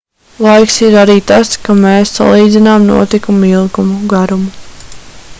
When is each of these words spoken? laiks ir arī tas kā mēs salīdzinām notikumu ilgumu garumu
laiks 0.43 0.77
ir 0.85 0.95
arī 1.01 1.17
tas 1.31 1.51
kā 1.67 1.75
mēs 1.81 2.13
salīdzinām 2.19 2.87
notikumu 2.93 3.51
ilgumu 3.57 3.99
garumu 4.15 4.89